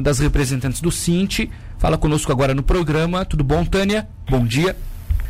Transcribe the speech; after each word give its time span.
uma 0.00 0.02
das 0.02 0.18
representantes 0.18 0.80
do 0.80 0.90
Cinti, 0.90 1.50
fala 1.78 1.98
conosco 1.98 2.32
agora 2.32 2.54
no 2.54 2.62
programa. 2.62 3.22
Tudo 3.26 3.44
bom, 3.44 3.66
Tânia? 3.66 4.08
Bom 4.28 4.46
dia. 4.46 4.74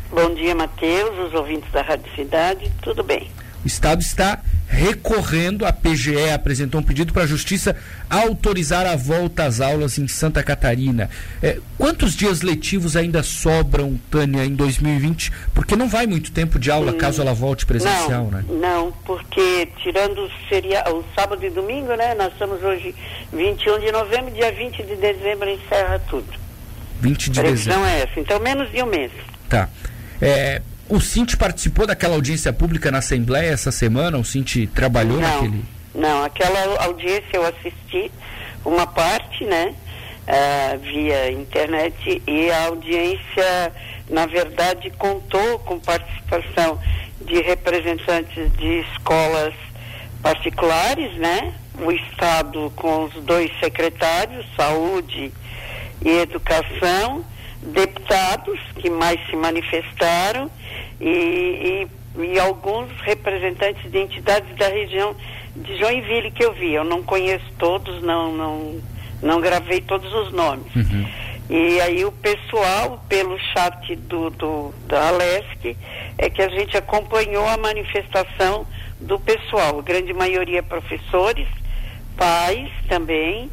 Bom 0.09 0.33
dia, 0.33 0.55
Matheus, 0.55 1.27
os 1.27 1.33
ouvintes 1.33 1.69
da 1.73 1.81
Rádio 1.81 2.09
Cidade, 2.15 2.71
tudo 2.81 3.03
bem. 3.03 3.29
O 3.65 3.67
Estado 3.67 4.01
está 4.01 4.41
recorrendo, 4.71 5.65
a 5.65 5.73
PGE 5.73 6.29
apresentou 6.33 6.79
um 6.79 6.83
pedido 6.83 7.11
para 7.11 7.23
a 7.23 7.27
Justiça 7.27 7.75
autorizar 8.09 8.87
a 8.87 8.95
volta 8.95 9.43
às 9.43 9.59
aulas 9.59 9.99
em 9.99 10.07
Santa 10.07 10.41
Catarina. 10.41 11.09
É, 11.43 11.59
quantos 11.77 12.15
dias 12.15 12.41
letivos 12.41 12.95
ainda 12.95 13.21
sobram, 13.21 13.99
Tânia, 14.09 14.45
em 14.45 14.55
2020? 14.55 15.29
Porque 15.53 15.75
não 15.75 15.89
vai 15.89 16.07
muito 16.07 16.31
tempo 16.31 16.57
de 16.57 16.71
aula 16.71 16.93
hum, 16.93 16.97
caso 16.97 17.21
ela 17.21 17.33
volte 17.33 17.65
presencial, 17.65 18.23
não, 18.23 18.31
né? 18.31 18.45
Não, 18.47 18.93
porque 19.05 19.67
tirando 19.83 20.31
seria 20.47 20.85
o 20.89 21.03
sábado 21.13 21.45
e 21.45 21.49
domingo, 21.49 21.93
né? 21.95 22.15
Nós 22.15 22.31
estamos 22.31 22.63
hoje 22.63 22.95
21 23.33 23.79
de 23.81 23.91
novembro, 23.91 24.31
dia 24.31 24.53
20 24.53 24.83
de 24.83 24.95
dezembro 24.95 25.49
encerra 25.49 25.99
tudo. 26.09 26.27
20 27.01 27.29
de 27.29 27.41
dezembro. 27.41 27.83
é 27.85 28.03
essa, 28.03 28.19
então 28.19 28.39
menos 28.39 28.71
de 28.71 28.81
um 28.81 28.85
mês. 28.85 29.11
Tá. 29.49 29.67
É, 30.21 30.61
o 30.91 30.99
Cinti 30.99 31.37
participou 31.37 31.87
daquela 31.87 32.15
audiência 32.15 32.51
pública 32.51 32.91
na 32.91 32.97
Assembleia 32.97 33.51
essa 33.51 33.71
semana? 33.71 34.17
O 34.17 34.25
Cinti 34.25 34.67
trabalhou 34.67 35.21
não, 35.21 35.21
naquele? 35.21 35.65
Não, 35.95 36.23
aquela 36.25 36.83
audiência 36.83 37.29
eu 37.31 37.45
assisti 37.45 38.11
uma 38.65 38.85
parte, 38.85 39.45
né? 39.45 39.73
Uh, 40.27 40.79
via 40.79 41.31
internet 41.31 42.21
e 42.27 42.51
a 42.51 42.65
audiência, 42.65 43.73
na 44.09 44.25
verdade, 44.25 44.89
contou 44.91 45.59
com 45.59 45.79
participação 45.79 46.77
de 47.21 47.41
representantes 47.41 48.51
de 48.57 48.81
escolas 48.81 49.53
particulares, 50.21 51.13
né? 51.15 51.53
O 51.79 51.89
Estado 51.89 52.71
com 52.75 53.05
os 53.05 53.13
dois 53.23 53.49
secretários, 53.61 54.45
saúde 54.57 55.31
e 56.03 56.09
educação, 56.09 57.23
deputados 57.63 58.59
que 58.75 58.89
mais 58.89 59.19
se 59.29 59.37
manifestaram 59.37 60.51
e, 61.01 61.87
e, 62.15 62.21
e, 62.23 62.39
alguns 62.39 62.89
representantes 63.01 63.91
de 63.91 63.97
entidades 63.97 64.55
da 64.55 64.67
região 64.67 65.15
de 65.55 65.77
Joinville 65.77 66.31
que 66.31 66.45
eu 66.45 66.53
vi. 66.53 66.73
Eu 66.73 66.83
não 66.83 67.01
conheço 67.01 67.45
todos, 67.57 68.01
não, 68.03 68.31
não, 68.31 68.81
não 69.21 69.41
gravei 69.41 69.81
todos 69.81 70.13
os 70.13 70.31
nomes. 70.31 70.73
Uhum. 70.75 71.05
E 71.49 71.81
aí 71.81 72.05
o 72.05 72.11
pessoal, 72.11 73.03
pelo 73.09 73.37
chat 73.39 73.95
do, 73.95 74.29
do, 74.29 74.73
da 74.87 75.09
Alesc, 75.09 75.75
é 76.17 76.29
que 76.29 76.41
a 76.41 76.47
gente 76.49 76.77
acompanhou 76.77 77.45
a 77.47 77.57
manifestação 77.57 78.65
do 78.99 79.19
pessoal, 79.19 79.79
a 79.79 79.81
grande 79.81 80.13
maioria 80.13 80.61
professores, 80.63 81.47
pais 82.15 82.69
também, 82.87 83.49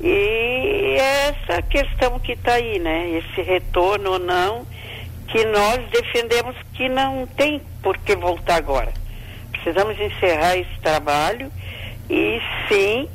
e 0.00 0.96
essa 0.98 1.62
questão 1.62 2.20
que 2.20 2.32
está 2.32 2.54
aí, 2.54 2.78
né? 2.78 3.10
Esse 3.18 3.42
retorno 3.42 4.12
ou 4.12 4.18
não, 4.18 4.66
que 5.34 5.44
nós 5.46 5.80
defendemos 5.90 6.54
que 6.74 6.88
não 6.88 7.26
tem 7.26 7.60
por 7.82 7.98
que 7.98 8.14
voltar 8.14 8.54
agora. 8.54 8.92
Precisamos 9.50 9.98
encerrar 9.98 10.56
esse 10.56 10.78
trabalho 10.80 11.50
e 12.08 12.38
sim 12.68 13.08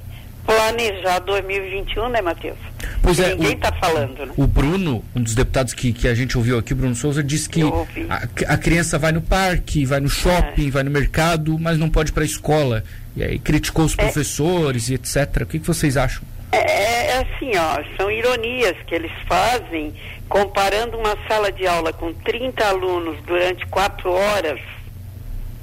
planejar 0.46 1.20
2021, 1.20 2.10
né, 2.10 2.22
Matheus? 2.22 2.58
Pois 3.02 3.22
é, 3.22 3.36
ninguém 3.36 3.54
está 3.54 3.72
falando, 3.72 4.26
né? 4.26 4.34
O 4.36 4.46
Bruno, 4.46 5.02
um 5.16 5.22
dos 5.22 5.34
deputados 5.34 5.74
que, 5.74 5.94
que 5.94 6.10
a 6.10 6.14
gente 6.14 6.38
ouviu 6.38 6.60
aqui, 6.60 6.74
Bruno 6.74 6.94
Souza, 6.94 7.24
disse 7.24 7.48
que 7.48 7.62
a, 8.10 8.54
a, 8.54 8.58
criança 8.58 9.00
vai 9.00 9.14
no 9.14 9.22
parque, 9.22 9.86
vai 9.86 10.02
no 10.02 10.10
shopping, 10.10 10.68
é. 10.68 10.72
vai 10.72 10.84
no 10.84 10.92
mercado, 10.92 11.58
mas 11.58 11.78
não 11.78 11.90
pode 11.90 12.12
ir 12.12 12.14
para 12.14 12.24
a 12.24 12.26
escola. 12.26 12.84
E 13.16 13.24
aí 13.24 13.40
criticou 13.40 13.86
os 13.86 13.94
é. 13.94 13.96
professores 13.96 14.90
e 14.90 14.96
etc. 14.96 15.44
O 15.44 15.46
que, 15.46 15.60
que 15.60 15.66
vocês 15.66 15.96
acham? 15.96 16.22
É, 16.52 16.58
é, 16.58 17.12
é 17.12 17.18
assim, 17.20 17.52
ó, 17.56 17.82
são 17.96 18.12
ironias 18.12 18.76
que 18.88 18.96
eles 18.96 19.12
fazem 19.26 19.94
comparando 20.30 20.98
uma 20.98 21.18
sala 21.28 21.52
de 21.52 21.66
aula 21.66 21.92
com 21.92 22.14
30 22.14 22.64
alunos 22.64 23.20
durante 23.24 23.66
quatro 23.66 24.12
horas 24.12 24.60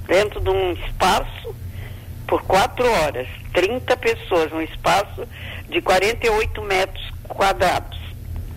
dentro 0.07 0.41
de 0.41 0.51
um 0.51 0.73
espaço 0.73 1.55
por 2.27 2.43
quatro 2.43 2.85
horas, 2.85 3.29
30 3.55 3.97
pessoas, 3.97 4.53
um 4.53 4.61
espaço 4.61 5.27
de 5.69 5.81
48 5.81 6.61
metros 6.63 7.13
quadrados, 7.29 7.99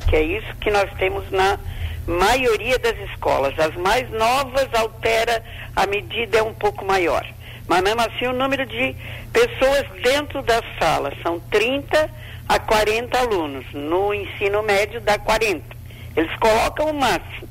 que 0.09 0.15
é 0.15 0.23
isso 0.23 0.55
que 0.55 0.71
nós 0.71 0.91
temos 0.97 1.29
na 1.29 1.59
maioria 2.07 2.79
das 2.79 2.97
escolas. 3.11 3.57
As 3.59 3.75
mais 3.75 4.09
novas 4.09 4.67
altera 4.73 5.43
a 5.75 5.85
medida 5.85 6.39
é 6.39 6.43
um 6.43 6.53
pouco 6.53 6.83
maior. 6.83 7.25
Mas 7.67 7.83
mesmo 7.83 8.01
assim 8.01 8.25
o 8.25 8.33
número 8.33 8.65
de 8.65 8.95
pessoas 9.31 9.85
dentro 10.01 10.41
da 10.41 10.59
sala 10.79 11.13
são 11.21 11.39
30 11.39 12.09
a 12.47 12.59
40 12.59 13.19
alunos. 13.19 13.65
No 13.73 14.11
ensino 14.11 14.63
médio 14.63 14.99
dá 15.01 15.19
40. 15.19 15.78
Eles 16.15 16.35
colocam 16.37 16.87
o 16.87 16.93
máximo. 16.93 17.47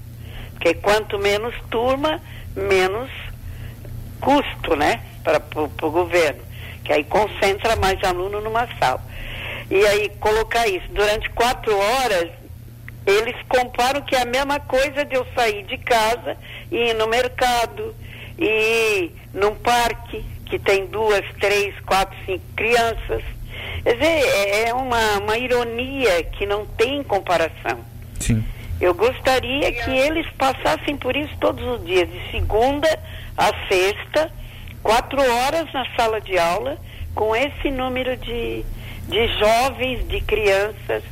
Porque 0.52 0.74
quanto 0.74 1.18
menos 1.18 1.54
turma, 1.70 2.20
menos 2.56 3.10
custo, 4.20 4.74
né? 4.76 5.00
Para 5.22 5.40
o 5.56 5.90
governo. 5.90 6.42
Que 6.84 6.92
aí 6.92 7.04
concentra 7.04 7.76
mais 7.76 8.02
aluno 8.02 8.40
numa 8.40 8.66
sala. 8.78 9.02
E 9.70 9.86
aí 9.86 10.08
colocar 10.20 10.66
isso 10.66 10.88
durante 10.90 11.28
quatro 11.30 11.76
horas, 11.76 12.30
eles 13.06 13.36
comparam 13.48 14.00
que 14.02 14.16
é 14.16 14.22
a 14.22 14.26
mesma 14.26 14.58
coisa 14.60 15.04
de 15.04 15.14
eu 15.14 15.26
sair 15.34 15.62
de 15.64 15.76
casa 15.78 16.36
e 16.70 16.90
ir 16.90 16.94
no 16.94 17.06
mercado, 17.06 17.94
e 18.38 18.44
ir 18.44 19.12
num 19.34 19.54
parque 19.54 20.24
que 20.46 20.58
tem 20.58 20.86
duas, 20.86 21.24
três, 21.38 21.78
quatro, 21.80 22.16
cinco 22.24 22.44
crianças. 22.56 23.22
Quer 23.82 23.94
dizer, 23.94 24.06
é, 24.06 24.68
é 24.68 24.74
uma, 24.74 25.18
uma 25.18 25.38
ironia 25.38 26.24
que 26.24 26.46
não 26.46 26.64
tem 26.64 27.02
comparação. 27.02 27.78
Sim. 28.20 28.44
Eu 28.80 28.94
gostaria 28.94 29.72
que 29.72 29.90
eles 29.90 30.26
passassem 30.38 30.96
por 30.96 31.16
isso 31.16 31.34
todos 31.40 31.64
os 31.64 31.84
dias, 31.84 32.08
de 32.08 32.30
segunda 32.30 32.88
a 33.36 33.50
sexta, 33.68 34.30
quatro 34.82 35.20
horas 35.20 35.72
na 35.72 35.84
sala 35.96 36.20
de 36.20 36.38
aula, 36.38 36.78
com 37.14 37.34
esse 37.34 37.70
número 37.70 38.16
de, 38.16 38.64
de 39.08 39.28
jovens, 39.38 40.06
de 40.08 40.20
crianças, 40.20 41.02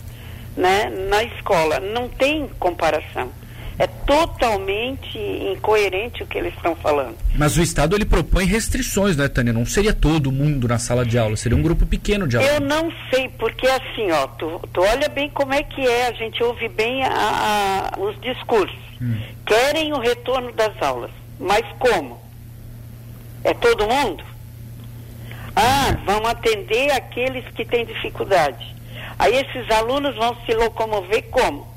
né, 0.56 0.88
na 1.08 1.24
escola. 1.24 1.80
Não 1.80 2.08
tem 2.08 2.48
comparação. 2.60 3.30
É 3.78 3.86
totalmente 3.86 5.18
incoerente 5.18 6.22
o 6.22 6.26
que 6.26 6.38
eles 6.38 6.54
estão 6.54 6.74
falando. 6.76 7.14
Mas 7.34 7.58
o 7.58 7.62
Estado 7.62 7.94
ele 7.94 8.06
propõe 8.06 8.46
restrições, 8.46 9.16
né, 9.16 9.28
Tânia? 9.28 9.52
Não 9.52 9.66
seria 9.66 9.92
todo 9.92 10.32
mundo 10.32 10.66
na 10.66 10.78
sala 10.78 11.04
de 11.04 11.18
aula, 11.18 11.36
seria 11.36 11.58
um 11.58 11.62
grupo 11.62 11.84
pequeno 11.84 12.26
de 12.26 12.38
alunos. 12.38 12.54
Eu 12.54 12.60
não 12.60 12.90
sei, 13.10 13.28
porque 13.38 13.66
assim, 13.66 14.10
ó, 14.12 14.26
tu, 14.28 14.60
tu 14.72 14.80
olha 14.80 15.08
bem 15.10 15.28
como 15.28 15.52
é 15.52 15.62
que 15.62 15.86
é, 15.86 16.06
a 16.06 16.12
gente 16.12 16.42
ouve 16.42 16.68
bem 16.70 17.04
a, 17.04 17.90
a, 17.94 18.00
os 18.00 18.18
discursos. 18.20 18.78
Hum. 19.00 19.20
Querem 19.44 19.92
o 19.92 20.00
retorno 20.00 20.52
das 20.52 20.72
aulas, 20.80 21.10
mas 21.38 21.64
como? 21.78 22.18
É 23.44 23.52
todo 23.52 23.86
mundo? 23.86 24.24
Ah, 25.54 25.96
vão 26.06 26.26
atender 26.26 26.90
aqueles 26.92 27.44
que 27.54 27.64
têm 27.64 27.84
dificuldade. 27.84 28.74
Aí 29.18 29.34
esses 29.34 29.70
alunos 29.70 30.14
vão 30.16 30.36
se 30.44 30.54
locomover 30.54 31.24
como? 31.30 31.75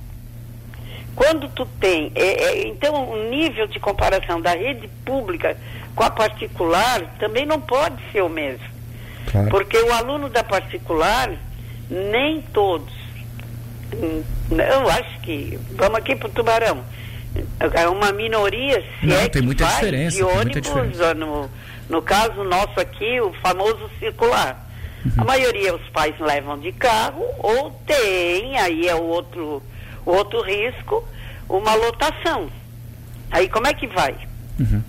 Quando 1.16 1.50
tu 1.50 1.66
tem, 1.80 2.12
é, 2.16 2.44
é, 2.44 2.68
então 2.68 3.10
o 3.12 3.30
nível 3.30 3.68
de 3.68 3.80
comparação 3.80 4.42
da 4.42 4.52
rede 4.52 4.88
pública 5.06 5.58
com 5.96 6.04
a 6.04 6.10
particular 6.10 7.02
também 7.20 7.46
não 7.46 7.60
pode 7.60 7.98
ser 8.12 8.22
o 8.22 8.30
mesmo. 8.30 8.66
Claro. 9.32 9.50
Porque 9.50 9.78
o 9.78 9.94
aluno 9.94 10.30
da 10.30 10.44
particular, 10.44 11.32
nem 11.90 12.42
todos, 12.54 12.94
eu 13.92 14.90
acho 14.90 15.20
que, 15.22 15.60
vamos 15.72 15.98
aqui 15.98 16.16
para 16.16 16.28
o 16.28 16.32
Tubarão, 16.32 16.84
é 17.74 17.88
uma 17.88 18.12
minoria, 18.12 18.84
se 19.00 19.06
não, 19.06 19.16
é 19.16 19.30
tem 19.30 19.42
muita 19.42 19.66
vai 19.66 19.76
diferença, 19.76 20.18
de 20.18 20.24
ônibus, 20.24 20.70
no, 21.16 21.50
no 21.90 22.02
caso 22.02 22.44
nosso 22.44 22.80
aqui, 22.80 23.20
o 23.22 23.34
famoso 23.34 23.90
circular. 24.00 24.68
Uhum. 25.06 25.12
A 25.18 25.24
maioria 25.24 25.76
os 25.76 25.88
pais 25.90 26.14
levam 26.20 26.60
de 26.60 26.72
carro 26.74 27.24
ou 27.40 27.72
tem, 27.86 28.58
aí 28.58 28.88
é 28.88 28.96
o 28.96 29.04
outro 29.04 29.62
Outro 30.10 30.42
risco, 30.42 31.08
uma 31.48 31.76
lotação. 31.76 32.50
Aí 33.32 33.48
como 33.48 33.68
é 33.68 33.74
que 33.74 33.88
vai? 33.88 34.16
Uhum. 34.60 34.82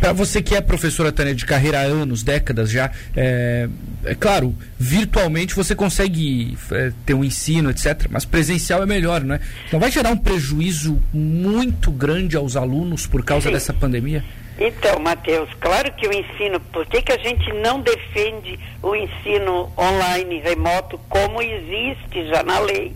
Para 0.00 0.12
você 0.12 0.42
que 0.42 0.54
é 0.54 0.60
professora, 0.60 1.10
Tânia, 1.12 1.34
de 1.34 1.44
carreira 1.44 1.80
há 1.80 1.82
anos, 1.82 2.22
décadas 2.22 2.70
já, 2.70 2.90
é, 3.16 3.68
é 4.04 4.14
claro, 4.14 4.54
virtualmente 4.78 5.54
você 5.54 5.74
consegue 5.74 6.56
é, 6.70 6.92
ter 7.04 7.14
um 7.14 7.24
ensino, 7.24 7.70
etc., 7.70 8.06
mas 8.10 8.24
presencial 8.24 8.82
é 8.82 8.86
melhor, 8.86 9.22
não 9.22 9.34
é? 9.34 9.40
Então 9.66 9.80
vai 9.80 9.90
gerar 9.90 10.10
um 10.10 10.16
prejuízo 10.16 11.00
muito 11.12 11.90
grande 11.90 12.36
aos 12.36 12.56
alunos 12.56 13.06
por 13.06 13.24
causa 13.24 13.48
Sim. 13.48 13.52
dessa 13.52 13.72
pandemia? 13.72 14.24
Então, 14.58 15.00
Matheus, 15.00 15.50
claro 15.60 15.92
que 15.94 16.06
o 16.06 16.12
ensino, 16.12 16.60
por 16.60 16.86
que, 16.86 17.02
que 17.02 17.12
a 17.12 17.18
gente 17.18 17.52
não 17.54 17.80
defende 17.80 18.58
o 18.80 18.94
ensino 18.94 19.72
online, 19.76 20.40
remoto, 20.40 20.98
como 21.08 21.42
existe 21.42 22.28
já 22.28 22.42
na 22.44 22.60
lei? 22.60 22.94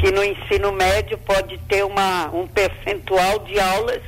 Que 0.00 0.10
no 0.10 0.24
ensino 0.24 0.72
médio 0.72 1.18
pode 1.18 1.58
ter 1.68 1.84
uma, 1.84 2.30
um 2.34 2.46
percentual 2.46 3.40
de 3.40 3.60
aulas 3.60 4.00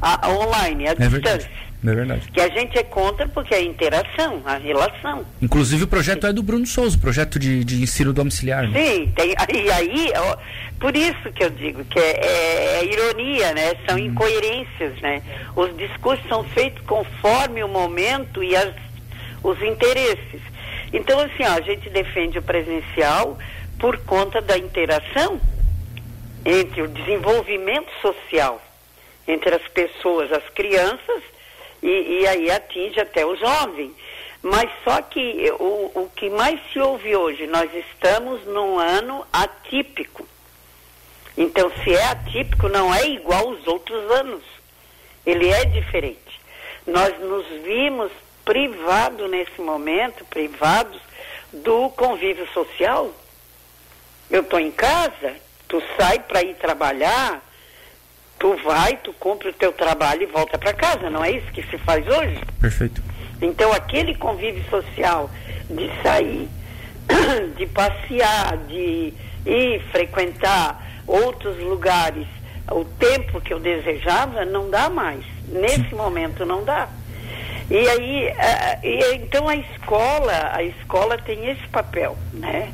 a, 0.00 0.28
online, 0.28 0.88
à 0.88 0.90
é 0.90 0.94
distância. 0.94 1.48
É 1.84 1.94
verdade. 1.94 2.30
Que 2.32 2.40
a 2.40 2.48
gente 2.48 2.78
é 2.78 2.82
contra 2.82 3.26
porque 3.28 3.54
é 3.54 3.58
a 3.58 3.62
interação, 3.62 4.40
a 4.44 4.56
relação. 4.56 5.24
Inclusive 5.40 5.84
o 5.84 5.86
projeto 5.86 6.26
é 6.26 6.32
do 6.32 6.42
Bruno 6.42 6.66
Souza, 6.66 6.96
projeto 6.98 7.38
de, 7.38 7.64
de 7.64 7.82
ensino 7.82 8.12
domiciliar. 8.12 8.68
Né? 8.68 8.80
Sim, 8.80 9.12
tem, 9.16 9.34
e 9.52 9.70
aí, 9.70 10.12
ó, 10.16 10.36
por 10.78 10.96
isso 10.96 11.32
que 11.34 11.42
eu 11.42 11.50
digo 11.50 11.84
que 11.84 11.98
é, 11.98 12.24
é, 12.24 12.78
é 12.80 12.84
ironia, 12.84 13.52
né? 13.52 13.74
São 13.86 13.96
hum. 13.96 14.00
incoerências, 14.00 15.00
né? 15.00 15.22
Os 15.56 15.76
discursos 15.76 16.24
são 16.28 16.44
feitos 16.44 16.82
conforme 16.86 17.64
o 17.64 17.68
momento 17.68 18.42
e 18.42 18.54
as, 18.54 18.72
os 19.42 19.60
interesses. 19.62 20.40
Então, 20.92 21.18
assim, 21.20 21.42
ó, 21.42 21.54
a 21.54 21.60
gente 21.62 21.88
defende 21.90 22.38
o 22.38 22.42
presencial 22.42 23.38
por 23.78 23.98
conta 24.04 24.40
da 24.40 24.56
interação 24.56 25.40
entre 26.44 26.82
o 26.82 26.88
desenvolvimento 26.88 27.90
social 28.00 28.60
entre 29.26 29.54
as 29.54 29.66
pessoas, 29.68 30.32
as 30.32 30.48
crianças, 30.50 31.22
e, 31.82 32.20
e 32.20 32.26
aí 32.26 32.50
atinge 32.50 33.00
até 33.00 33.24
o 33.24 33.36
jovem. 33.36 33.94
Mas 34.42 34.68
só 34.82 35.00
que 35.02 35.50
o, 35.58 35.90
o 35.94 36.10
que 36.14 36.28
mais 36.28 36.60
se 36.72 36.80
ouve 36.80 37.14
hoje, 37.14 37.46
nós 37.46 37.72
estamos 37.74 38.44
num 38.46 38.78
ano 38.78 39.24
atípico. 39.32 40.26
Então, 41.36 41.70
se 41.82 41.94
é 41.94 42.04
atípico, 42.06 42.68
não 42.68 42.92
é 42.92 43.06
igual 43.06 43.48
aos 43.48 43.66
outros 43.66 44.10
anos. 44.10 44.42
Ele 45.24 45.48
é 45.48 45.64
diferente. 45.64 46.40
Nós 46.86 47.18
nos 47.20 47.46
vimos 47.62 48.10
privados 48.44 49.30
nesse 49.30 49.60
momento, 49.60 50.24
privados 50.24 51.00
do 51.52 51.88
convívio 51.90 52.46
social. 52.52 53.14
Eu 54.32 54.40
estou 54.40 54.58
em 54.58 54.70
casa, 54.70 55.34
tu 55.68 55.82
sai 55.94 56.18
para 56.20 56.42
ir 56.42 56.54
trabalhar, 56.54 57.42
tu 58.38 58.56
vai, 58.64 58.96
tu 58.96 59.12
cumpre 59.12 59.50
o 59.50 59.52
teu 59.52 59.74
trabalho 59.74 60.22
e 60.22 60.26
volta 60.26 60.56
para 60.56 60.72
casa, 60.72 61.10
não 61.10 61.22
é 61.22 61.32
isso 61.32 61.52
que 61.52 61.62
se 61.64 61.76
faz 61.76 62.06
hoje? 62.08 62.40
Perfeito. 62.58 63.02
Então 63.42 63.70
aquele 63.74 64.14
convívio 64.14 64.64
social 64.70 65.28
de 65.68 65.90
sair, 66.02 66.48
de 67.58 67.66
passear, 67.66 68.56
de 68.68 69.12
ir 69.44 69.82
frequentar 69.92 70.82
outros 71.06 71.58
lugares, 71.58 72.26
o 72.70 72.86
tempo 72.86 73.38
que 73.38 73.52
eu 73.52 73.60
desejava 73.60 74.46
não 74.46 74.70
dá 74.70 74.88
mais. 74.88 75.22
Nesse 75.48 75.94
momento 75.94 76.46
não 76.46 76.64
dá. 76.64 76.88
E 77.70 77.86
aí, 77.86 78.28
uh, 78.30 78.86
e, 78.86 79.14
então 79.16 79.46
a 79.46 79.56
escola, 79.56 80.52
a 80.54 80.62
escola 80.62 81.18
tem 81.18 81.50
esse 81.50 81.66
papel, 81.68 82.16
né? 82.32 82.72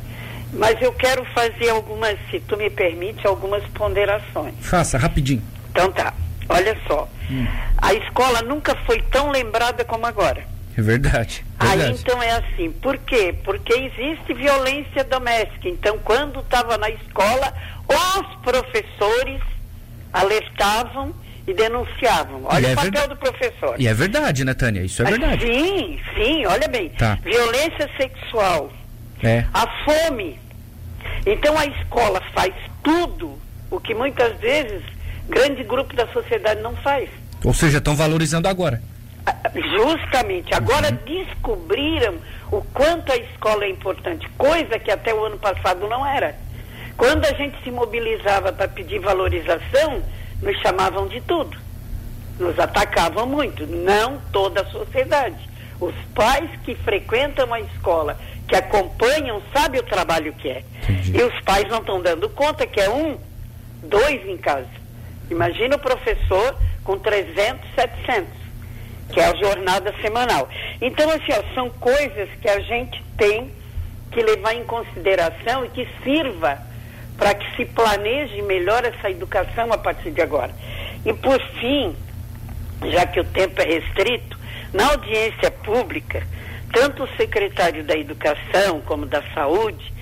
Mas 0.53 0.81
eu 0.81 0.93
quero 0.93 1.25
fazer 1.27 1.71
algumas, 1.71 2.19
se 2.31 2.41
tu 2.41 2.57
me 2.57 2.71
permite, 2.71 3.27
algumas 3.27 3.63
ponderações. 3.75 4.55
Faça, 4.61 4.97
rapidinho. 4.97 5.43
Então 5.71 5.93
tá, 5.93 6.13
olha 6.49 6.77
só. 6.87 7.09
Hum. 7.31 7.47
A 7.77 7.95
escola 7.95 8.43
nunca 8.43 8.75
foi 8.87 9.01
tão 9.03 9.31
lembrada 9.31 9.85
como 9.85 10.07
agora. 10.07 10.43
É 10.77 10.81
verdade, 10.81 11.45
verdade. 11.61 11.83
Aí 11.83 11.91
então 11.93 12.23
é 12.23 12.31
assim, 12.31 12.71
por 12.71 12.97
quê? 12.99 13.35
Porque 13.45 13.73
existe 13.73 14.33
violência 14.33 15.03
doméstica. 15.05 15.69
Então, 15.69 15.99
quando 15.99 16.39
estava 16.39 16.79
na 16.79 16.89
escola, 16.89 17.53
os 17.89 18.43
professores 18.43 19.43
alertavam 20.13 21.13
e 21.49 21.53
denunciavam. 21.55 22.43
Olha 22.45 22.69
e 22.69 22.71
o 22.71 22.73
é 22.73 22.75
papel 22.77 23.09
do 23.09 23.17
professor. 23.17 23.75
E 23.77 23.89
é 23.89 23.95
verdade, 23.95 24.45
né, 24.45 24.55
Tânia? 24.55 24.83
Isso 24.83 25.03
é 25.03 25.07
verdade. 25.07 25.47
Sim, 25.47 25.99
sim, 26.15 26.47
olha 26.47 26.69
bem. 26.69 26.91
Tá. 26.91 27.19
Violência 27.25 27.91
sexual. 27.97 28.71
É. 29.23 29.45
A 29.53 29.67
fome. 29.85 30.39
Então 31.27 31.59
a 31.59 31.67
escola 31.67 32.23
faz 32.35 32.55
tudo 32.83 33.39
o 33.71 33.81
que 33.81 33.95
muitas 33.95 34.39
vezes 34.39 34.83
grande 35.29 35.63
grupo 35.63 35.95
da 35.95 36.07
sociedade 36.09 36.61
não 36.61 36.75
faz. 36.77 37.09
Ou 37.45 37.53
seja, 37.53 37.79
estão 37.79 37.95
valorizando 37.95 38.49
agora. 38.49 38.83
Ah, 39.27 39.35
justamente. 39.55 40.55
Agora 40.55 40.89
uhum. 40.91 40.99
descobriram 41.05 42.15
o 42.51 42.63
quanto 42.63 43.13
a 43.13 43.17
escola 43.17 43.65
é 43.65 43.69
importante, 43.69 44.29
coisa 44.39 44.79
que 44.79 44.91
até 44.91 45.13
o 45.13 45.25
ano 45.25 45.39
passado 45.39 45.87
não 45.87 46.05
era. 46.05 46.35
Quando 46.97 47.25
a 47.27 47.33
gente 47.35 47.63
se 47.63 47.71
mobilizava 47.71 48.53
para 48.53 48.67
pedir 48.67 48.99
valorização, 48.99 50.03
nos 50.43 50.59
chamavam 50.61 51.07
de 51.07 51.21
tudo. 51.21 51.57
Nos 52.41 52.59
atacavam 52.59 53.27
muito. 53.27 53.67
Não 53.67 54.19
toda 54.33 54.63
a 54.63 54.67
sociedade. 54.67 55.48
Os 55.81 55.95
pais 56.15 56.51
que 56.65 56.75
frequentam 56.75 57.53
a 57.53 57.61
escola, 57.61 58.19
que 58.49 58.57
acompanham, 58.57 59.41
sabem 59.53 59.81
o 59.81 59.85
trabalho 59.85 60.33
que 60.33 60.49
é. 60.49 60.63
Entendi. 60.83 61.17
E 61.17 61.23
os 61.23 61.41
pais 61.43 61.69
não 61.69 61.79
estão 61.79 62.01
dando 62.01 62.29
conta 62.31 62.67
que 62.67 62.81
é 62.81 62.91
um, 62.91 63.19
dois 63.83 64.27
em 64.27 64.37
casa. 64.37 64.69
Imagina 65.31 65.77
o 65.77 65.79
professor 65.79 66.57
com 66.83 66.99
300, 66.99 67.61
700, 67.75 68.29
que 69.13 69.21
é 69.21 69.27
a 69.27 69.35
jornada 69.37 69.95
semanal. 70.01 70.49
Então, 70.81 71.09
assim, 71.11 71.33
ó, 71.33 71.55
são 71.55 71.71
coisas 71.71 72.29
que 72.41 72.49
a 72.49 72.61
gente 72.61 73.03
tem 73.17 73.53
que 74.11 74.23
levar 74.23 74.55
em 74.55 74.65
consideração 74.65 75.65
e 75.65 75.69
que 75.69 75.87
sirva 76.03 76.59
para 77.17 77.35
que 77.35 77.57
se 77.57 77.65
planeje 77.67 78.41
melhor 78.43 78.85
essa 78.85 79.11
educação 79.11 79.73
a 79.73 79.79
partir 79.79 80.11
de 80.13 80.23
agora. 80.23 80.53
E 81.05 81.13
por 81.13 81.41
fim, 81.61 81.95
já 82.91 83.07
que 83.07 83.21
o 83.21 83.25
tempo 83.25 83.61
é 83.61 83.65
restrito, 83.65 84.38
na 84.73 84.91
audiência 84.91 85.51
pública, 85.51 86.27
tanto 86.73 87.05
o 87.05 87.17
secretário 87.17 87.83
da 87.85 87.97
Educação 87.97 88.81
como 88.83 89.07
da 89.07 89.23
Saúde 89.35 89.93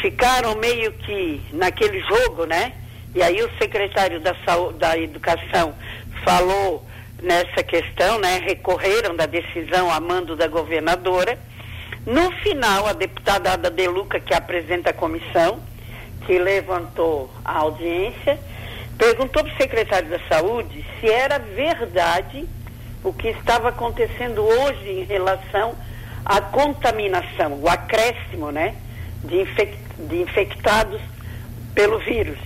ficaram 0.00 0.54
meio 0.56 0.92
que 0.92 1.40
naquele 1.52 2.00
jogo, 2.00 2.44
né? 2.44 2.72
E 3.14 3.22
aí 3.22 3.42
o 3.42 3.50
secretário 3.58 4.20
da, 4.20 4.34
Saúde, 4.44 4.78
da 4.78 4.98
Educação 4.98 5.74
falou 6.24 6.84
nessa 7.22 7.62
questão, 7.62 8.18
né? 8.18 8.40
Recorreram 8.44 9.16
da 9.16 9.26
decisão 9.26 9.90
a 9.90 9.98
mando 10.00 10.36
da 10.36 10.46
governadora. 10.46 11.38
No 12.04 12.30
final, 12.42 12.86
a 12.86 12.92
deputada 12.92 13.52
Ada 13.52 13.70
De 13.70 13.88
Luca, 13.88 14.20
que 14.20 14.34
apresenta 14.34 14.90
a 14.90 14.92
comissão, 14.92 15.60
que 16.26 16.38
levantou 16.38 17.30
a 17.44 17.58
audiência, 17.58 18.38
perguntou 18.98 19.42
para 19.42 19.52
o 19.52 19.56
secretário 19.56 20.08
da 20.08 20.20
Saúde 20.28 20.84
se 21.00 21.08
era 21.08 21.38
verdade 21.38 22.46
o 23.06 23.12
que 23.12 23.28
estava 23.28 23.68
acontecendo 23.68 24.42
hoje 24.42 24.90
em 24.90 25.04
relação 25.04 25.76
à 26.24 26.40
contaminação, 26.40 27.60
o 27.62 27.68
acréscimo, 27.68 28.50
né? 28.50 28.74
De, 29.22 29.42
infec 29.42 29.78
de 29.96 30.22
infectados 30.22 31.00
pelo 31.72 32.00
vírus. 32.00 32.38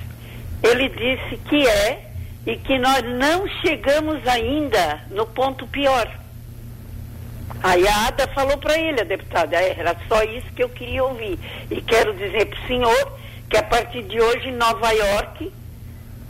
Ele 0.62 0.90
disse 0.90 1.38
que 1.48 1.66
é 1.66 2.10
e 2.46 2.56
que 2.56 2.78
nós 2.78 3.02
não 3.02 3.48
chegamos 3.62 4.26
ainda 4.28 5.00
no 5.10 5.26
ponto 5.26 5.66
pior. 5.66 6.06
Aí 7.62 7.88
a 7.88 8.08
Ada 8.08 8.28
falou 8.28 8.58
para 8.58 8.78
ele, 8.78 9.00
a 9.00 9.04
deputada, 9.04 9.56
é, 9.56 9.76
era 9.78 9.96
só 10.08 10.22
isso 10.24 10.46
que 10.54 10.62
eu 10.62 10.68
queria 10.68 11.02
ouvir. 11.04 11.38
E 11.70 11.80
quero 11.80 12.12
dizer 12.14 12.46
para 12.46 12.58
o 12.58 12.66
senhor 12.66 13.18
que 13.48 13.56
a 13.56 13.62
partir 13.62 14.02
de 14.02 14.20
hoje 14.20 14.50
Nova 14.50 14.92
York, 14.92 15.50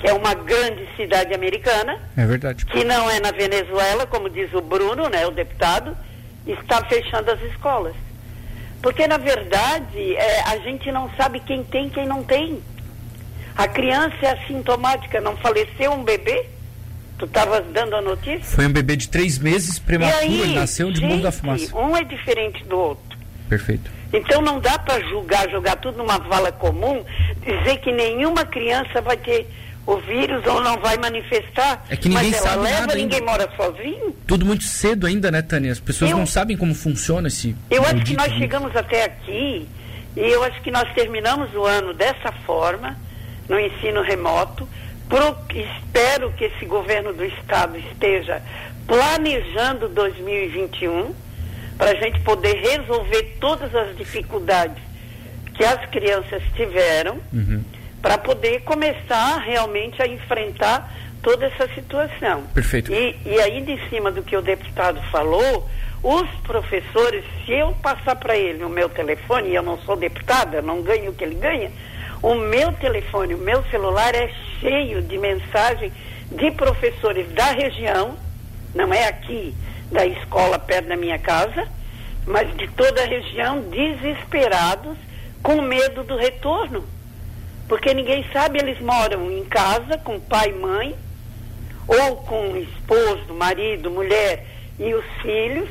que 0.01 0.09
é 0.09 0.15
uma 0.15 0.35
grande 0.35 0.89
cidade 0.97 1.35
americana, 1.35 1.99
é 2.17 2.27
verdade. 2.27 2.65
que 2.65 2.83
não 2.85 3.11
é 3.11 3.21
na 3.21 3.31
Venezuela, 3.31 4.07
como 4.07 4.31
diz 4.31 4.53
o 4.55 4.63
Bruno, 4.63 5.09
né, 5.11 5.27
o 5.27 5.31
deputado, 5.31 5.95
está 6.47 6.83
fechando 6.87 7.31
as 7.31 7.41
escolas. 7.43 7.95
Porque, 8.83 9.07
na 9.07 9.19
verdade, 9.19 10.17
é, 10.17 10.41
a 10.49 10.57
gente 10.61 10.91
não 10.91 11.11
sabe 11.17 11.39
quem 11.41 11.63
tem 11.63 11.89
e 11.89 11.91
quem 11.91 12.07
não 12.07 12.23
tem. 12.25 12.63
A 13.55 13.69
criança 13.69 14.17
é 14.23 14.31
assintomática, 14.31 15.21
não 15.21 15.37
faleceu 15.37 15.93
um 15.93 16.03
bebê? 16.03 16.47
Tu 17.19 17.27
estavas 17.27 17.63
dando 17.67 17.95
a 17.95 18.01
notícia? 18.01 18.43
Foi 18.43 18.67
um 18.67 18.73
bebê 18.73 18.97
de 18.97 19.07
três 19.07 19.39
meses, 19.39 19.79
prematuro, 19.79 20.19
aí, 20.23 20.41
ele 20.41 20.55
nasceu 20.55 20.91
de 20.91 21.03
mundo 21.03 21.25
da 21.25 21.31
fumaça. 21.31 21.77
Um 21.77 21.95
é 21.95 22.03
diferente 22.03 22.65
do 22.65 22.79
outro. 22.79 23.19
Perfeito. 23.51 23.91
Então 24.11 24.41
não 24.41 24.59
dá 24.59 24.79
para 24.79 24.99
julgar, 25.09 25.49
jogar 25.51 25.77
tudo 25.77 25.99
numa 25.99 26.19
vala 26.19 26.51
comum, 26.51 27.05
dizer 27.43 27.79
que 27.81 27.93
nenhuma 27.93 28.47
criança 28.47 29.03
vai 29.03 29.19
ter 29.19 29.47
o 29.87 29.97
vírus 29.99 30.45
ou 30.47 30.63
não 30.63 30.79
vai 30.79 30.97
manifestar. 30.99 31.85
É 31.89 31.97
que 31.97 32.09
ninguém 32.09 32.31
mas 32.31 32.41
ela 32.41 32.51
sabe 32.51 32.63
leva, 32.63 32.81
nada 32.81 32.95
ninguém 32.95 33.19
ainda. 33.19 33.31
mora 33.31 33.51
sozinho. 33.57 34.17
Tudo 34.27 34.47
muito 34.47 34.65
cedo 34.65 35.07
ainda, 35.07 35.31
né, 35.31 35.43
Tânia? 35.43 35.73
As 35.73 35.81
pessoas 35.81 36.11
eu, 36.11 36.19
não 36.19 36.27
sabem 36.27 36.57
como 36.57 36.75
funciona 36.75 37.29
esse. 37.29 37.57
Eu 37.71 37.83
acho 37.85 38.05
que 38.05 38.15
nós 38.15 38.33
chegamos 38.35 38.75
até 38.77 39.05
aqui 39.05 39.69
e 40.17 40.21
eu 40.21 40.43
acho 40.45 40.61
que 40.63 40.71
nós 40.71 40.93
terminamos 40.95 41.55
o 41.55 41.65
ano 41.65 41.95
dessa 41.95 42.33
forma 42.47 42.97
no 43.49 43.59
ensino 43.59 44.03
remoto. 44.03 44.69
Pro, 45.09 45.37
espero 45.53 46.33
que 46.33 46.45
esse 46.45 46.65
governo 46.67 47.13
do 47.13 47.25
estado 47.25 47.77
esteja 47.77 48.41
planejando 48.87 49.89
2021 49.89 51.15
para 51.77 51.91
a 51.93 51.95
gente 51.95 52.21
poder 52.21 52.55
resolver 52.61 53.37
todas 53.41 53.75
as 53.75 53.97
dificuldades 53.97 54.83
que 55.55 55.65
as 55.65 55.85
crianças 55.91 56.43
tiveram, 56.55 57.19
uhum. 57.33 57.63
Para 58.03 58.19
poder 58.19 58.63
começar 58.63 59.39
realmente 59.39 60.01
a 60.03 60.07
enfrentar 60.07 60.91
toda 61.23 61.47
essa 61.47 61.69
situação. 61.75 62.45
Perfeito. 62.55 62.93
E, 62.93 63.17
e 63.25 63.41
ainda 63.41 63.71
em 63.71 63.89
cima 63.89 64.11
do 64.11 64.23
que 64.23 64.37
o 64.37 64.43
deputado 64.43 65.01
falou, 65.11 65.69
os 66.03 66.29
professores, 66.43 67.25
se 67.45 67.53
eu 67.53 67.73
passar 67.83 68.17
para 68.17 68.37
ele 68.37 68.65
o 68.65 68.71
meu 68.71 68.89
telefone, 68.89 69.51
e 69.51 69.55
eu 69.55 69.63
não 69.63 69.79
sou 69.83 69.97
deputada, 69.97 70.63
não 70.63 70.83
ganho 70.83 71.11
o 71.11 71.15
que 71.15 71.25
ele 71.25 71.35
ganha, 71.35 71.71
o 72.23 72.35
meu 72.35 72.73
telefone, 72.73 73.35
o 73.35 73.39
meu 73.39 73.63
celular 73.65 74.15
é 74.15 74.31
cheio 74.61 75.03
de 75.03 75.19
mensagens 75.19 75.93
de 76.31 76.51
professores 76.53 77.31
da 77.33 77.53
região, 77.53 78.17
não 78.75 78.93
é 78.95 79.09
aqui, 79.09 79.55
da 79.91 80.07
escola 80.07 80.59
perto 80.59 80.89
da 80.89 80.97
minha 80.97 81.19
casa, 81.19 81.67
mas 82.27 82.55
de 82.57 82.69
toda 82.69 83.03
a 83.03 83.07
região 83.07 83.61
desesperados, 83.63 84.97
com 85.43 85.61
medo 85.63 86.05
do 86.05 86.17
retorno. 86.17 86.85
Porque 87.71 87.95
ninguém 87.95 88.27
sabe, 88.33 88.59
eles 88.59 88.81
moram 88.81 89.31
em 89.31 89.45
casa 89.45 89.97
com 89.99 90.19
pai 90.19 90.51
e 90.51 90.53
mãe, 90.55 90.97
ou 91.87 92.17
com 92.17 92.57
esposo, 92.57 93.33
marido, 93.33 93.89
mulher 93.93 94.45
e 94.77 94.93
os 94.93 95.05
filhos, 95.23 95.69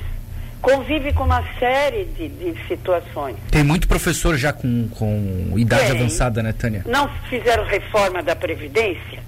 convive 0.62 1.12
com 1.12 1.26
uma 1.26 1.44
série 1.60 2.06
de, 2.06 2.30
de 2.30 2.68
situações. 2.70 3.36
Tem 3.52 3.66
muito 3.66 3.86
professor 3.86 4.38
já 4.38 4.54
com, 4.54 4.88
com 4.88 5.54
idade 5.58 5.92
Tem. 5.92 6.00
avançada, 6.00 6.42
né, 6.42 6.54
Tânia? 6.54 6.84
Não 6.88 7.10
fizeram 7.30 7.66
reforma 7.66 8.24
da 8.24 8.34
Previdência? 8.34 9.20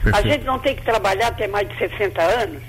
A 0.00 0.02
Perfeito. 0.02 0.28
gente 0.28 0.44
não 0.44 0.58
tem 0.58 0.76
que 0.76 0.82
trabalhar 0.82 1.28
até 1.28 1.48
mais 1.48 1.66
de 1.66 1.78
60 1.78 2.20
anos? 2.20 2.62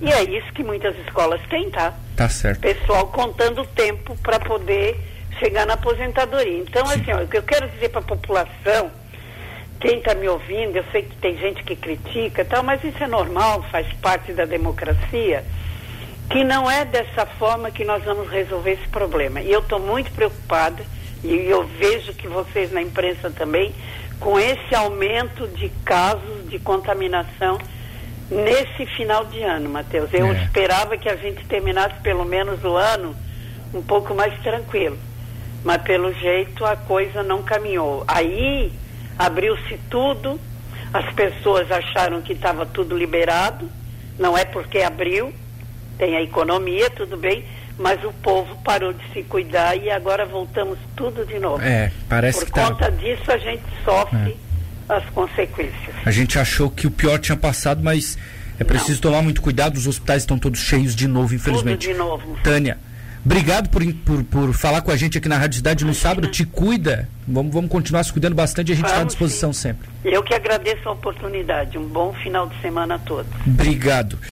E 0.00 0.10
é 0.10 0.24
isso 0.24 0.52
que 0.52 0.64
muitas 0.64 0.96
escolas 1.06 1.40
têm, 1.48 1.70
tá? 1.70 1.94
Tá 2.16 2.28
certo. 2.28 2.62
Pessoal 2.62 3.06
contando 3.06 3.60
o 3.60 3.66
tempo 3.66 4.16
para 4.24 4.40
poder 4.40 4.98
chegar 5.38 5.66
na 5.66 5.74
aposentadoria. 5.74 6.58
Então, 6.58 6.84
assim, 6.88 7.12
ó, 7.12 7.22
o 7.22 7.28
que 7.28 7.38
eu 7.38 7.42
quero 7.42 7.68
dizer 7.70 7.88
para 7.90 8.00
a 8.00 8.04
população, 8.04 8.90
quem 9.80 9.98
está 9.98 10.14
me 10.14 10.28
ouvindo, 10.28 10.76
eu 10.76 10.84
sei 10.90 11.02
que 11.02 11.16
tem 11.16 11.36
gente 11.36 11.62
que 11.62 11.76
critica 11.76 12.44
tal, 12.44 12.62
mas 12.62 12.82
isso 12.82 13.02
é 13.02 13.06
normal, 13.06 13.62
faz 13.70 13.86
parte 14.02 14.32
da 14.32 14.44
democracia, 14.44 15.44
que 16.30 16.44
não 16.44 16.70
é 16.70 16.84
dessa 16.84 17.24
forma 17.24 17.70
que 17.70 17.84
nós 17.84 18.02
vamos 18.04 18.28
resolver 18.30 18.72
esse 18.72 18.88
problema. 18.88 19.40
E 19.40 19.50
eu 19.50 19.60
estou 19.60 19.78
muito 19.78 20.10
preocupada, 20.12 20.82
e 21.24 21.34
eu 21.48 21.64
vejo 21.66 22.12
que 22.14 22.28
vocês 22.28 22.72
na 22.72 22.82
imprensa 22.82 23.30
também, 23.30 23.74
com 24.20 24.38
esse 24.38 24.74
aumento 24.74 25.46
de 25.48 25.68
casos 25.84 26.48
de 26.50 26.58
contaminação 26.58 27.58
nesse 28.30 28.84
final 28.96 29.24
de 29.26 29.42
ano, 29.42 29.70
Matheus. 29.70 30.12
Eu 30.12 30.26
É. 30.26 30.42
esperava 30.42 30.96
que 30.96 31.08
a 31.08 31.16
gente 31.16 31.44
terminasse 31.46 31.94
pelo 32.02 32.24
menos 32.24 32.62
o 32.64 32.76
ano 32.76 33.14
um 33.72 33.82
pouco 33.82 34.14
mais 34.14 34.36
tranquilo. 34.42 34.98
Mas 35.64 35.82
pelo 35.82 36.12
jeito 36.14 36.64
a 36.64 36.76
coisa 36.76 37.22
não 37.22 37.42
caminhou. 37.42 38.04
Aí 38.06 38.72
abriu-se 39.18 39.78
tudo, 39.90 40.40
as 40.92 41.12
pessoas 41.14 41.70
acharam 41.70 42.22
que 42.22 42.32
estava 42.32 42.64
tudo 42.64 42.96
liberado, 42.96 43.68
não 44.18 44.36
é 44.36 44.44
porque 44.44 44.78
abriu, 44.78 45.32
tem 45.98 46.16
a 46.16 46.22
economia, 46.22 46.88
tudo 46.90 47.16
bem, 47.16 47.44
mas 47.78 48.02
o 48.04 48.12
povo 48.12 48.56
parou 48.64 48.92
de 48.92 49.12
se 49.12 49.22
cuidar 49.22 49.76
e 49.76 49.90
agora 49.90 50.24
voltamos 50.24 50.78
tudo 50.96 51.24
de 51.26 51.38
novo. 51.38 51.62
É, 51.62 51.92
parece 52.08 52.40
Por 52.40 52.46
que 52.46 52.52
tá. 52.52 52.66
conta 52.66 52.90
disso 52.90 53.30
a 53.30 53.38
gente 53.38 53.62
sofre 53.84 54.36
as 54.88 55.04
consequências. 55.10 55.94
A 56.04 56.10
gente 56.10 56.38
achou 56.38 56.70
que 56.70 56.86
o 56.86 56.90
pior 56.90 57.18
tinha 57.18 57.36
passado, 57.36 57.82
mas 57.82 58.16
é 58.58 58.64
preciso 58.64 59.00
tomar 59.00 59.22
muito 59.22 59.40
cuidado. 59.40 59.76
Os 59.76 59.86
hospitais 59.86 60.22
estão 60.22 60.38
todos 60.38 60.60
cheios 60.60 60.94
de 60.96 61.06
novo, 61.06 61.34
infelizmente. 61.34 61.86
Tudo 61.86 61.92
de 61.92 61.98
novo. 61.98 62.38
Tânia, 62.42 62.78
obrigado 63.24 63.68
por, 63.68 63.82
por, 64.04 64.24
por 64.24 64.52
falar 64.54 64.82
com 64.82 64.90
a 64.90 64.96
gente 64.96 65.18
aqui 65.18 65.28
na 65.28 65.38
Rádio 65.38 65.56
Cidade 65.56 65.84
no 65.84 65.94
sábado. 65.94 66.28
Te 66.28 66.44
cuida. 66.44 67.08
Vamos, 67.26 67.52
vamos 67.52 67.70
continuar 67.70 68.02
se 68.04 68.12
cuidando 68.12 68.34
bastante 68.34 68.70
e 68.70 68.72
a 68.72 68.76
gente 68.76 68.86
está 68.86 69.00
à 69.00 69.04
disposição 69.04 69.52
sim. 69.52 69.62
sempre. 69.62 69.88
Eu 70.04 70.22
que 70.22 70.34
agradeço 70.34 70.88
a 70.88 70.92
oportunidade. 70.92 71.76
Um 71.76 71.86
bom 71.86 72.12
final 72.14 72.48
de 72.48 72.58
semana 72.60 72.94
a 72.94 72.98
todos. 72.98 73.30
Obrigado. 73.46 74.18